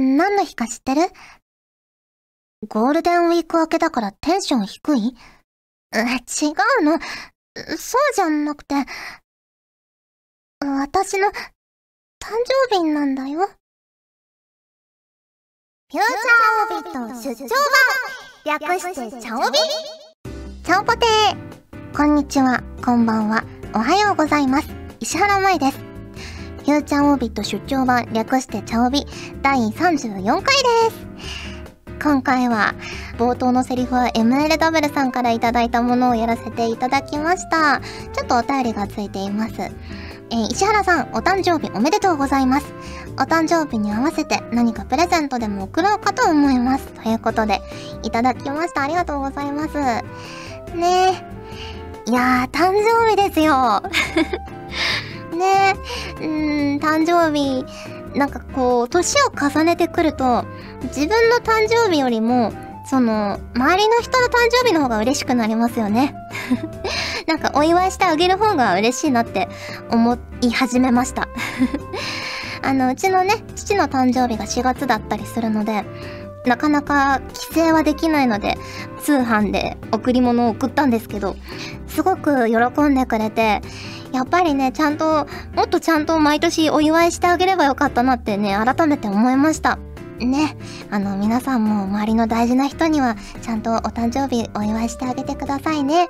[0.00, 1.02] 何の日か知ってる？
[2.68, 6.04] ゴールデンウィーク明けだからテンション低い、違う
[6.82, 6.98] の。
[7.78, 8.74] そうじゃなくて、
[10.60, 11.32] 私の誕
[12.70, 13.46] 生日なんだよ。
[15.92, 17.48] フューチャーオビット出張
[18.46, 19.58] 版略してチャオビ？
[20.64, 24.68] チャオポテーこんにちは、こんばんは、おはようございます。
[25.00, 25.83] 石原舞です。
[26.64, 29.04] フューチャーオビット出張版略してチャオビ
[29.42, 30.42] 第34回で
[30.90, 31.06] す。
[32.02, 32.74] 今回は
[33.18, 37.82] 冒頭のセリフは MLW さんからいただいたものをやらせていただきました。
[38.14, 39.54] ちょっとお便りがついています。
[39.60, 42.72] えー、石原さん、お誕生日おめでとうございます。
[43.18, 46.86] お誕生日に合わせて何かプレゼントでも送ろうかと思います。
[46.94, 47.60] ということで、
[48.02, 48.84] いただきました。
[48.84, 49.74] ありがとうございます。
[49.74, 50.02] ね
[52.06, 52.10] え。
[52.10, 53.82] いやー、誕生日ですよ。
[55.34, 55.74] ね
[56.20, 56.24] え。
[56.24, 57.64] うん、誕生日、
[58.16, 60.44] なんかこう、年を重ねてくると、
[60.84, 62.52] 自分の誕生日よりも、
[62.86, 66.14] その、周りの人の誕生日の方が嬉しくなりますよね。
[67.26, 69.48] なんかお祝いしてあげる方が嬉しいなって
[69.90, 71.28] 思い始めました。
[72.62, 75.84] あの、うちのね、父の誕生日が4月だったりするので、
[76.46, 78.58] なかなか帰省はできないので、
[79.02, 81.36] 通販で贈り物を送ったんですけど、
[81.86, 83.62] すごく喜んでくれて、
[84.14, 85.26] やっぱりね、ちゃんと、
[85.56, 89.78] もっとちゃんと毎年お祝いしてあげればよかったなってね、改めて思いました。
[90.20, 90.56] ね、
[90.88, 96.06] あの、皆さんも周りの大事な人には、ちゃんとお誕生日お祝いしてあげてくださいね。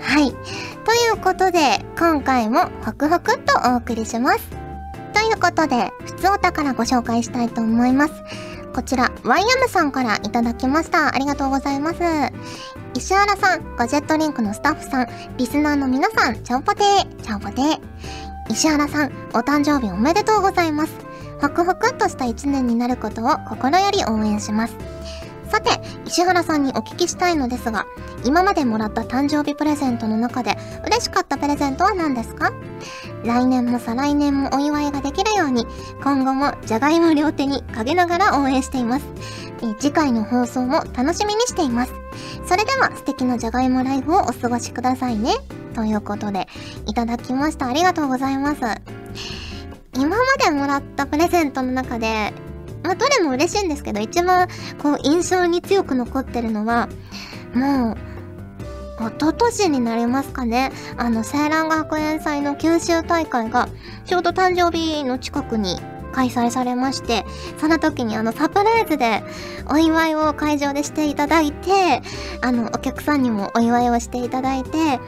[0.00, 0.30] はい。
[0.30, 4.48] ということで、今回もホクホクっとお送りします。
[5.12, 8.14] ということで、普通お宝ご紹介したいと思います。
[8.74, 11.14] こちら、ワイヤムさんからいただきました。
[11.14, 12.00] ありがとうございます。
[12.94, 17.80] 石原さん、ガジェットリンクのスタッフさん、リスナーの皆さん、ちゃんぽてー、ちゃんぽてー。
[18.50, 20.92] 石原さん、お誕生日おめでとうございます。
[21.40, 24.74] ホクホクっとした一年になることを心より応援します。
[25.50, 27.86] さて、石原さんにお聞きしたいのですが、
[28.24, 30.56] 今までもらった誕生日プレゼントの中で
[30.86, 32.52] 嬉しかったプレゼントは何ですか？
[33.24, 35.66] 来年も再来年もお祝いができるように、
[36.02, 39.06] 今後もじゃがいも両手に陰ながら応援しています。
[39.62, 41.92] え次回の放送も楽しみにしています。
[42.46, 45.32] それでは素敵なじゃがいもライフをお過ごしくださいね。
[45.74, 46.46] ということで、
[46.86, 47.66] いただきました。
[47.66, 48.60] ありがとうございます。
[49.94, 52.32] 今までもらったプレゼントの中で、
[52.82, 54.48] まあ、どれも嬉しいんですけど、一番、
[54.82, 56.88] こう、印象に強く残ってるのは、
[57.54, 57.96] もう、
[59.00, 60.72] 一昨年になりますかね。
[60.96, 63.68] あの、青蘭学園祭の九州大会が、
[64.04, 65.80] ちょうど誕生日の近くに
[66.12, 67.24] 開催されまして、
[67.60, 69.22] その時にあのサプライズで
[69.70, 72.02] お祝いを会場でしていただいて、
[72.42, 74.98] あのお客さんにもお祝いをしていただいて、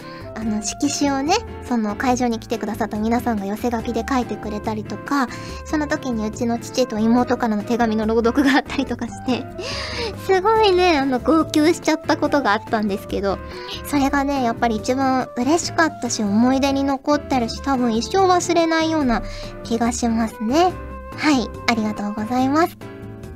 [0.41, 1.35] あの色紙をね、
[1.69, 5.29] その会場に来てくださった皆さんが寄せ書きで書いてくれたりとか、
[5.67, 9.45] その時にうちの父と妹からの手紙の朗読があったりとかして、
[10.25, 13.39] すごいね、あの号泣しちゃったことがあったんですけど、
[13.85, 19.23] それがね、やっぱり一番嬉しかったし思い出に残ってるし、多分一生忘れないような
[19.63, 20.73] 気がしますね。
[21.17, 22.79] はい、ありがとうございます。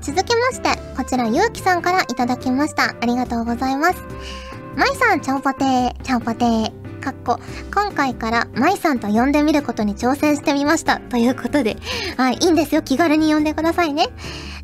[0.00, 2.94] 続きまして、こちらゆうきさんからいただきました。
[2.98, 4.02] ありがとうございます。
[4.74, 6.83] まいさん、ちゃんぽてー、ちゃんぽてー。
[7.04, 7.38] かっこ、
[7.74, 11.00] 今回からまいさんと呼んでみることに挑戦してみました。
[11.00, 11.76] ということで、
[12.16, 12.80] はい、いいんですよ。
[12.80, 14.08] 気軽に呼んでくださいね。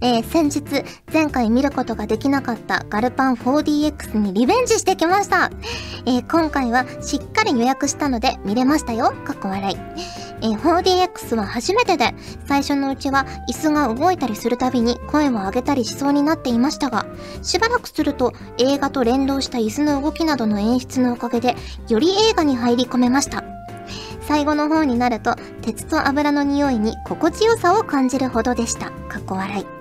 [0.01, 5.51] えー、先日、前回見ることができなかったガルパン 4DX にリベンジしてきました。
[6.07, 9.13] えー、今回はしっかり予約したので見れましたよ。
[9.27, 10.30] かっこ笑い。
[10.43, 12.15] え、4DX は初めてで、
[12.47, 17.07] 最初のうちは椅子が動いたりするたびに声を上げたりしそうになっていましたが、
[17.43, 21.57] しばらくすると映画と連動した椅子の動きなどの演出のおかげで、
[21.89, 23.45] より映画に入り込めました。
[24.23, 28.91] 最後の方になると、鉄と油の匂いに心地よさを感じるほどでした。
[29.09, 29.81] かっこ笑い。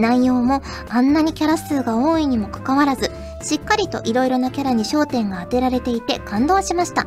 [0.00, 3.10] 内容もあんなにキャラ数が多いにもかかわらず、
[3.42, 7.06] しっかりと色々なキャラに焦点が当てられていて感動しました。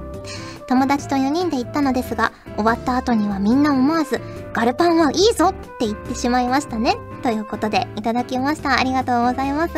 [0.72, 4.22] 友達と4人で行ったのですが、終わった後にはみんな思わず、
[4.54, 6.96] ガルパンはいいぞって言ってしまいましたね。
[7.24, 8.80] ということで、いただきました。
[8.80, 9.74] ありがとうございます。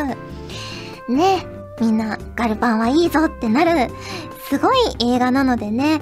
[1.08, 1.44] ね
[1.80, 3.90] みんな、ガルパンはいいぞってなる、
[4.48, 6.00] すごい映画なのでね、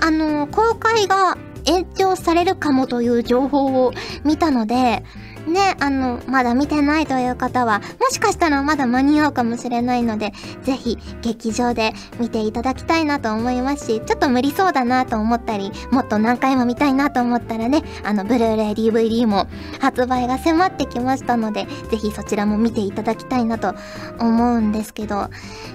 [0.00, 1.36] あの、公開が
[1.66, 3.92] 延長されるかもという情報を
[4.22, 5.02] 見たので、
[5.48, 19.46] ね、あの、まだ見てないという方は、もしかしたらまだ間に合うかもしれないので、ぜひ劇場で見ていただきたいなと思いますし、ちょっと無理そうだなと思ったり、もっと何回も見たいなと思ったらね、あの、ブルーレイ DVD も
[19.80, 23.74] 発売が迫ってきましたので、ぜひそちらも見ていただきたいなと
[24.20, 25.30] 思うんですけど、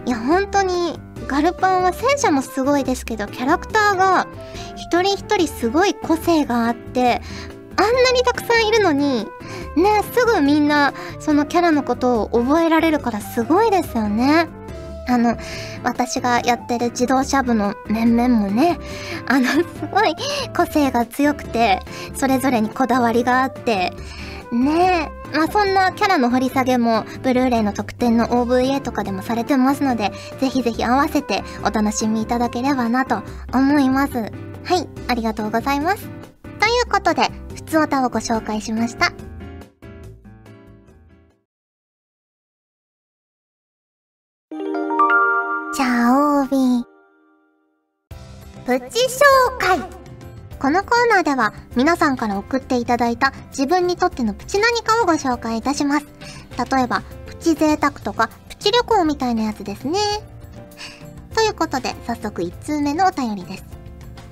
[0.05, 4.27] いや、本当に、ガルパンは戦車もすごいですけど、キャラクターが
[4.75, 7.21] 一人一人すごい個性があって、
[7.75, 9.25] あんなにたくさんいるのに、
[9.75, 14.47] ね、すぐみんなそのキャラのことを覚えられるからすごいですよね。
[15.07, 15.35] あの、
[15.83, 18.79] 私がやってる自動車部の面々もね、
[19.27, 19.61] あの、す
[19.91, 20.15] ごい
[20.55, 21.79] 個性が強くて、
[22.15, 23.93] それぞれにこだわりがあって、
[24.53, 25.37] ねえ。
[25.37, 34.13] まあ、そんなキャラの掘り下げも、ブルーレイの特典の OVA とかでもされてますので、ぜひぜひ合わせてお楽しみいただければなと思います。
[34.13, 34.27] は
[34.75, 36.07] い、ありがとうございます。
[36.59, 37.29] ということで、
[37.73, 39.11] つおたをご紹介しました。
[45.73, 46.83] チャオービー
[48.79, 49.79] プチ紹介
[50.59, 56.05] このコーナーでは皆さんから送っていただいた自分にとってのプチ何かをご紹介いたします。
[56.71, 59.97] 例えば、プチ贅沢とかプチ旅行みたいなやつですね。
[61.33, 63.72] ということで、早速1通目のお便りです。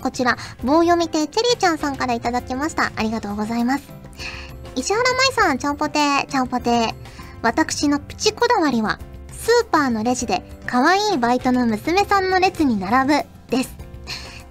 [0.02, 2.92] こちら、棒読み亭チェリーちゃんさんからいただきました。
[2.96, 3.84] ありがとうございます。
[4.76, 6.94] 石原舞さん、ちゃんぽてー、ちゃんぽてー。
[7.42, 9.00] 私のプチこだわりは、
[9.32, 13.76] スーパーのレジで可愛いバイトの娘さんの列に並ぶです。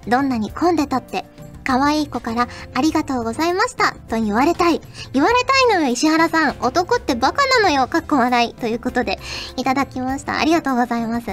[0.08, 1.24] どんなに混んでたって、
[1.64, 4.80] 可愛い子からありがとうございましたと言われたい。
[5.12, 6.56] 言われたいのよ、石原さん。
[6.60, 8.54] 男ってバカなのよ、かっこ笑い。
[8.54, 9.20] ということで、
[9.56, 10.38] いただきました。
[10.38, 11.26] ありがとうございます。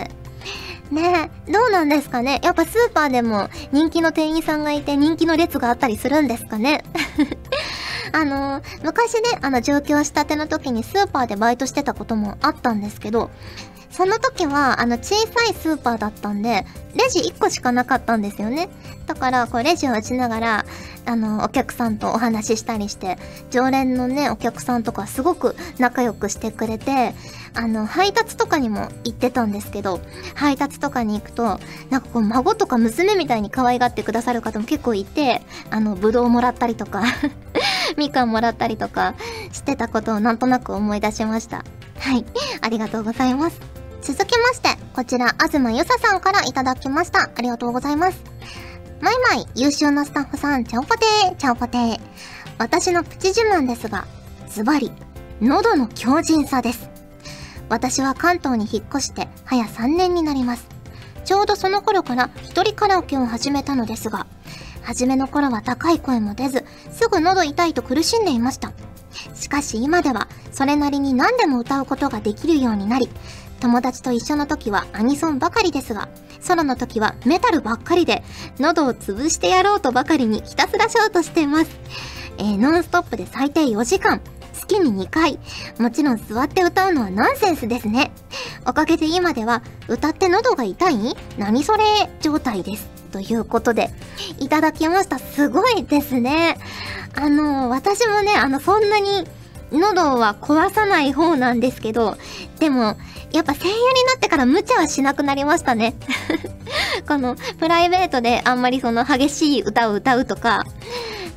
[0.92, 2.40] ねえ、どうなんですかね。
[2.44, 6.84] やっぱスーパーでも人気の店員さんがいて人気の列があったりするんですかね。
[8.14, 13.30] あの、昔ね、あの上京したての時にスーパーでバイトしてたこともあったんですけど、
[13.92, 18.70] その時は、あの、小さいスーパーだったんで、レジ1個しかなかったんですよね。
[19.06, 20.66] だから、こう、レジを打ちながら、
[21.06, 23.18] あの、お客さんとお話ししたりして、
[23.50, 27.14] 常連のね、お客さんとかすごく仲良くしてくれて、
[27.54, 30.02] あの、配達とかにも行ってたんですけど、
[30.36, 35.42] 配達とかに行くと、なんかこう、孫とか娘みたいに可愛がってくださる方も結構いて、
[35.72, 37.04] あの、ぶどうもらったりとか
[37.98, 39.16] みかんもらったりとか
[39.52, 41.64] してたことをなんとなく思い出しました。
[42.00, 42.26] はい。
[42.62, 43.77] ありがとうございます。
[44.08, 47.24] 続きまして、こちら、東ゆささんからいただきました。
[47.24, 48.24] ありがとうございます。
[49.02, 52.00] マイマイ、優秀なスタッフさん、ちゃんぽてー、ちゃんぽてー。
[52.58, 54.08] 私のプチ自慢ですが、
[54.48, 54.94] ズバリ、
[55.42, 56.90] 喉の強靭さです。
[57.68, 60.70] 私は関東に引っ越して、早3年になります。
[61.26, 64.26] ちょうどその頃から一人カラオケを始めたのですが、
[64.84, 66.64] 初めの頃は高い声も出ず、
[66.94, 68.72] すぐ喉痛いと苦しんでいました。
[69.36, 73.10] しかし今では、それなりに何でも歌うことができるようになり、
[73.60, 76.10] 友達と一緒の時はアニソンばかりですが、
[76.42, 78.24] ソロの時はメタルばっかりで、
[78.60, 81.72] 喉を潰してやろうとばかりにひたすらショートしています。
[82.38, 84.22] えー、ノンストップで最低4時間、
[84.54, 85.40] 月に2回。
[85.80, 88.12] もちろん座って歌うのはナンセンスですね。
[88.66, 91.18] おかげで今では、歌って喉が痛い？
[91.38, 91.84] 何それ
[92.22, 92.88] 状態です。
[93.12, 93.90] ということで、
[94.40, 95.18] いただきました。
[95.18, 96.58] すごいですね。
[97.16, 99.28] あの、私もね、あの、そんなに、
[99.72, 102.18] 喉は壊さない方なんですけど、
[102.60, 102.98] でも、
[103.32, 105.96] やっぱ声優になってから無茶はしなくなりましたね。
[107.08, 110.64] この、プライベートであんまりその激しい歌を歌うとか、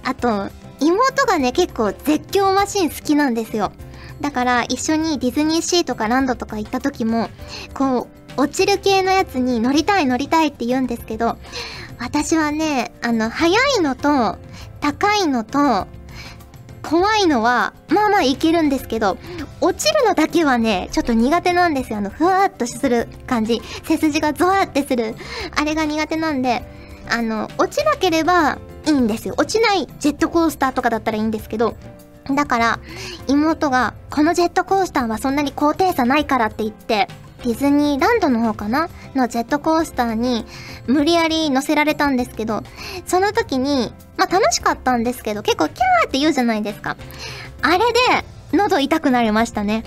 [0.04, 0.48] あと、
[0.80, 3.72] 妹がね、結構絶叫マシン好きなんですよ。
[4.20, 7.28] だから一緒にディズニーシーとかランドとか行った時も、
[7.74, 11.36] こう、落ちる系のやつに乗りたい乗りたいって言うんですけど、
[11.98, 14.38] 私はね、あの、速いのと、
[14.80, 15.86] 高いのと、
[16.90, 19.16] 怖いのは、まあまあいけるんですけど、
[19.60, 21.98] 落ちるのだけはね、ちょっと苦手なんですよ。
[21.98, 23.62] あの、ふわーっとする感じ。
[23.84, 25.14] 背筋がゾワーってする。
[25.54, 26.64] あれが苦手なんで、
[27.08, 29.34] あの、落ちなければいいんですよ。
[29.38, 31.76] 落ちないジェットコースターとかだったらいいんですけど、
[32.28, 32.80] だから、
[33.28, 37.06] 妹が、このジェットコースターはそんなに高低差ないからって言って、
[37.42, 38.88] ディズニーランドの方かな？
[39.14, 40.44] のジェットコースターに
[40.86, 42.62] 無理やり乗せられたんですけど、
[43.06, 46.96] その時に、まあ楽しかったんですけど、結構キャーって言うじゃないですか。
[47.62, 47.84] あれで、
[48.52, 49.84] 喉痛くなりましたね。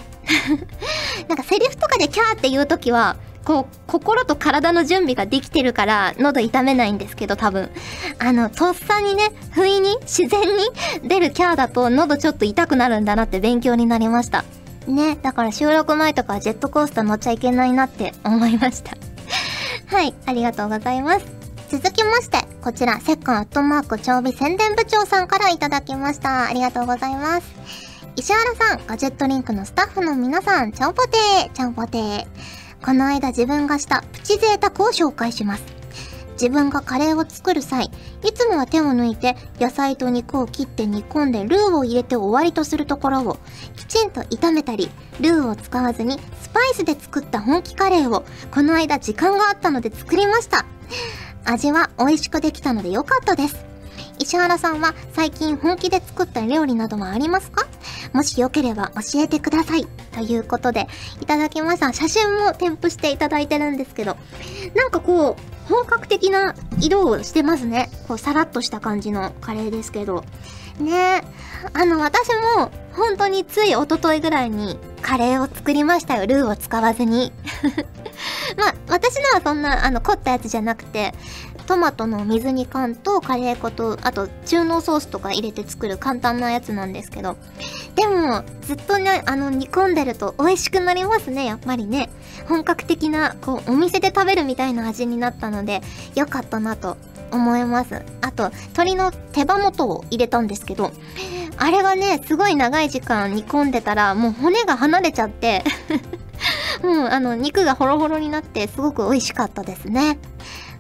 [1.27, 7.69] なんかセリフとかでキャーって言う時は、こう、心と体の準備ができてるから、喉痛めないんですけど、多分。
[8.19, 10.63] あの、とっさにね、不意に、自然に
[11.03, 14.45] 出るキャーだと、喉ちょっと痛くなるんだなって勉強になりました。
[14.88, 18.98] ね、だから収録前とかジェットコースター乗っちゃいけないなって思いました。
[19.96, 21.25] はい、ありがとうございます。
[21.70, 26.46] 続きまして、こちら、セッカンアットマーク長尾宣伝部長さんからいただきました。
[26.46, 27.48] ありがとうございます。
[28.16, 32.25] 石原さん、ガジェットリンクのスタッフの皆さん、ちゃんぽてー、ちゃんぽてー。
[32.86, 35.63] この間自分がしたプチ贅沢を紹介します。
[36.34, 43.38] 自分がカレーを作る際、いつもは手を抜いて野菜と肉を切って煮込んでルーを入れて終わりとするところを
[43.75, 50.66] きちんと炒めたり、ルーを使わずにスパイスで作った本気カレーをこの間時間があったので作りました。
[51.46, 53.66] 味は美味しくできたので良かったです。
[54.20, 57.68] 石原さんは最近本気で作った料理などはありますか？
[58.13, 59.86] もしよければ教えてください。
[60.13, 60.88] ということで、
[61.20, 61.92] いただきました。
[61.92, 64.16] 写真も添付していただいてるんですけど、
[64.75, 67.89] なんかこう、本格的な色をしてますね。
[68.08, 70.24] こう、さらっとした感じのカレーですけど。
[70.79, 71.24] ね
[71.74, 72.27] あの、私
[72.58, 76.27] も、本当についおとといぐらいにカレーを作りましたよ。
[76.27, 77.32] ルーを使わずに。
[78.58, 81.13] まあ、私のはそんな、あの、凝ったやつじゃなくて、
[81.65, 87.38] トマトの水煮缶とカレー粉と、あと中濃ソースとか入れて作る簡単なやつなんですけど。
[87.96, 92.10] でも、ずっとね、あの、煮込んでると美味しくなりますね、やっぱりね。
[92.48, 95.82] 本格的な、こう、お店で食べるみたいな味になったので、
[96.15, 96.98] 良かったなと
[97.32, 98.01] 思います。
[98.22, 100.91] あと、鶏の手羽元を入れたんですけど、
[101.58, 105.63] あれがね、すごい長い時間煮込んでたら、もう骨が離れちゃって
[106.84, 110.17] もうあの、肉がホロホロになってすごく美味しかったですね。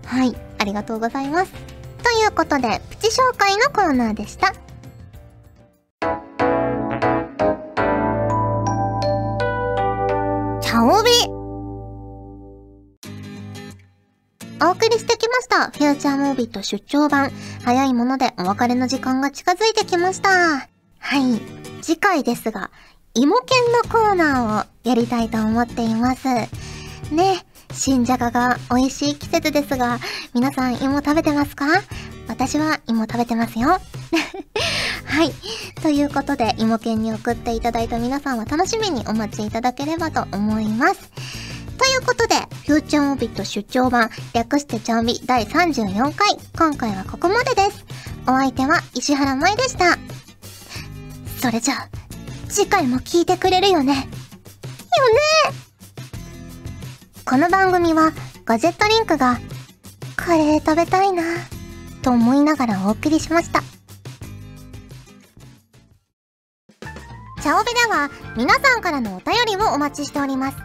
[0.05, 1.51] はい、ありがとうございます。
[1.51, 4.53] ということで、プチ紹介のコーナーでした。
[10.61, 11.09] チャオビ
[14.65, 15.69] お送りしてきました。
[15.71, 17.31] フューチャームービーと出張版。
[17.65, 20.29] 早いものでお別れの時間が近づいてきました。
[20.29, 20.67] は
[21.17, 21.41] い。
[21.81, 22.71] 次回ですが、
[23.13, 26.27] 芋犬のコーナーをやりたいと思っています。
[27.13, 27.45] ね。
[27.73, 29.99] 新じゃがが美味しい季節ですが、
[30.33, 31.65] 皆さん芋食べてますか？
[32.27, 33.67] 私は芋食べてますよ。
[35.05, 35.33] はい。
[35.81, 41.11] ということで、芋犬に送っていただいた皆さんは楽しみにお待ちいただければと思います。
[41.77, 47.85] ということで、フューチャーオビット出張版、略してちゃんび第34回、今回はここまでです。
[48.25, 49.97] お相手は石原舞でした。
[51.41, 51.89] それじゃあ、
[52.47, 53.93] 次回も聞いてくれるよね？
[53.93, 53.99] よ
[55.51, 55.62] ね？
[57.25, 58.11] この番組は
[58.45, 59.39] ガジェットリンクが
[60.17, 61.23] カレー食べたいな
[62.01, 63.61] と思いながらお送りしました。
[67.41, 70.57] チャオベでは皆さんからのお便りをお待ちしております。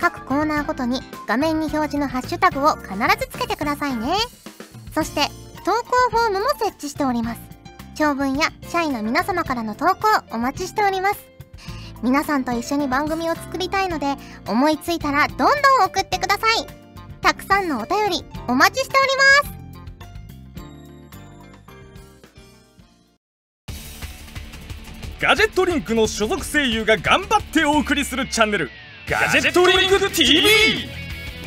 [0.00, 4.14] 各コーナーごとに画面に表示のハッシュタグを必ずつけてくださいね。
[4.94, 5.26] そして
[5.64, 7.40] 投稿フォームも設置しております。
[7.96, 9.96] 長文や社員の皆様からの投稿
[10.30, 11.37] お待ちしております。
[12.02, 14.14] 皆さんと一緒に番組を作りたいので
[14.46, 15.48] 思いついたらどんどん
[15.86, 16.66] 送ってください。
[17.20, 19.58] たくさんのお便りお待ちしております。
[25.20, 28.70] ガジェットリンクの所属声優が頑張ってお送りするチャンネル
[29.08, 30.46] ガジェットリンク TV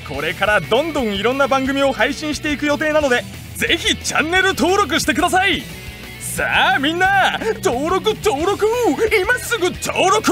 [0.09, 3.23] これからどんどんいろんな番組を配信していく予定なので
[3.55, 5.63] ぜひチャンネル登録してください。
[6.31, 8.65] さあみんな登録登録
[9.21, 10.31] 今すぐ登録